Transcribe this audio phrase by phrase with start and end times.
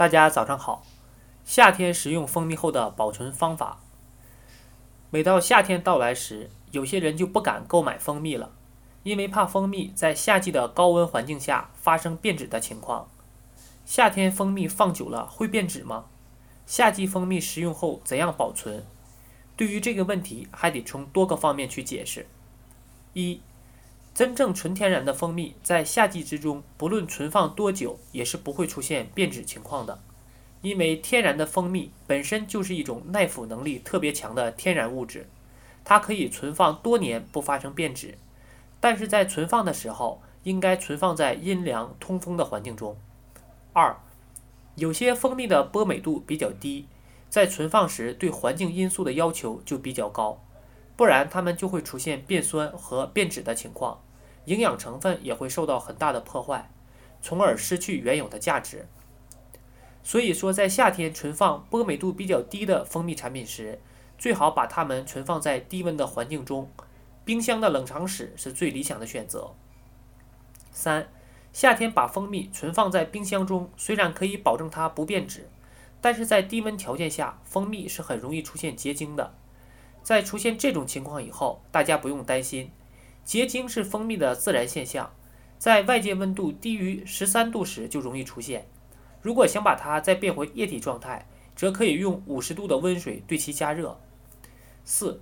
[0.00, 0.82] 大家早上好。
[1.44, 3.80] 夏天食用蜂蜜后的保存方法。
[5.10, 8.50] 每到夏天到来时，有些人就不敢购买蜂蜜了，
[9.02, 13.10] 因为怕蜂蜜在夏季的高温环境下发生变质的情况。
[13.84, 16.06] 夏天蜂蜜放久了会变质吗？
[16.64, 18.86] 夏季蜂蜜食用后怎样保存？
[19.54, 22.26] 对于这个问题，还得从多个方面去解释。
[23.12, 23.42] 一
[24.20, 29.98] 真正纯天然的蜂蜜，在夏季之中，不论存放多久，也是不会出现变质情况的。
[30.60, 35.26] 因为天然的蜂蜜本身就是一种耐腐能力特别强的天然物质，
[35.84, 38.18] 它可以存放多年不发生变质。
[38.78, 42.94] 但是在存放的时候，应该存放在阴凉通风的环境中。
[43.72, 43.96] 二，
[44.74, 46.84] 有些蜂蜜的波美度比较低，
[47.30, 50.44] 在存放时对环境因素的要求就比较高。
[50.94, 54.02] 不然，它们就会出现变酸和变质的情况，
[54.50, 56.72] 营养成分也会受到很大的破坏，
[57.22, 58.88] 从而失去原有的价值。
[60.02, 63.80] 所以说，在夏天存放波美度比较低的蜂蜜产品时，
[64.18, 66.68] 最好把它们存放在低温的环境中，
[67.24, 69.54] 冰箱的冷藏室是最理想的选择。
[70.72, 71.08] 三，
[71.52, 75.48] 夏天把蜂蜜存放在冰箱中，虽然可以保证它不变质，
[76.00, 79.32] 但是在低温条件下，蜂蜜是很容易出现结晶的。
[80.02, 82.72] 在出现这种情况以后，大家不用担心，
[83.30, 85.14] 结晶是蜂蜜的自然现象，
[85.56, 88.66] 在外界温度低于十三度时就容易出现。
[89.22, 94.00] 如果想把它再变回液体状态，则可以用五十度的温水对其加热。
[94.84, 95.20] 四、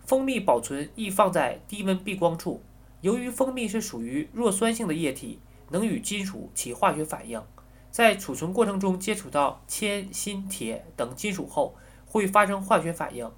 [0.00, 2.60] 蜂蜜保存易放在低温避光处，
[3.00, 5.38] 由于蜂蜜是属于弱酸性的液体，
[5.70, 7.42] 能与金属起化学反应，
[7.90, 13.32] 在储存过程中接触到铅、锌、铁等金属后，会发生化学反应。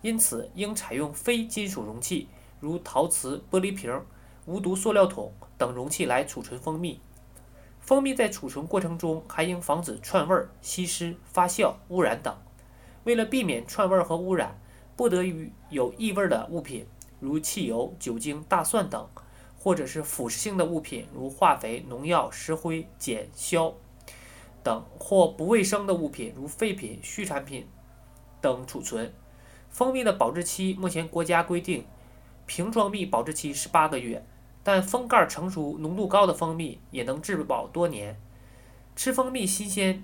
[0.00, 2.28] 因此，应采用非金属容器，
[2.60, 4.02] 如陶瓷、玻璃瓶、
[4.46, 7.00] 无毒塑料桶等容器来储存蜂蜜。
[7.80, 12.36] 蜂蜜在储存过程中还应防止串味、吸湿、发酵、污染等。
[13.04, 14.60] 为了避免串味和污染，
[14.96, 16.86] 不得与有异味的物品，
[17.20, 19.08] 如汽油、酒精、大蒜等，
[19.56, 23.72] 或者是腐蚀性的物品，如化肥、农药、石灰、碱、硝
[24.62, 27.66] 等，或不卫生的物品，如废品、畜产品
[28.42, 29.14] 等储存。
[29.70, 31.86] 蜂蜜的保质期，目前国家规定，
[32.48, 34.24] 瓶装蜜保质期是八个月，
[34.62, 38.18] 但封盖成熟、浓度高的蜂蜜也能质保多年。
[38.96, 40.02] 吃蜂蜜新鲜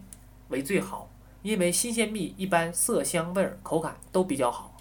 [0.48, 1.08] 为最好，
[1.40, 4.73] 因为新鲜蜜一般色香味口感都比较好。